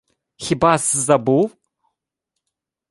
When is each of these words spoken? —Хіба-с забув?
—Хіба-с 0.35 0.95
забув? 0.95 1.57